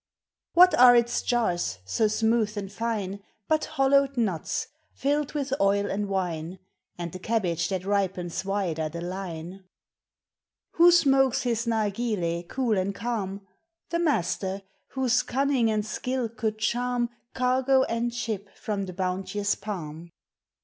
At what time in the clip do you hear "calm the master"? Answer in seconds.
12.95-14.63